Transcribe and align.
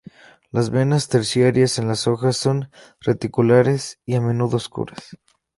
Las 0.49 0.71
venas 0.71 1.09
terciarias 1.09 1.77
en 1.77 1.87
las 1.87 2.07
hojas 2.07 2.35
son 2.35 2.71
reticulares 3.01 3.99
y, 4.03 4.15
a 4.15 4.21
menudo 4.21 4.57
oscuras. 4.57 5.11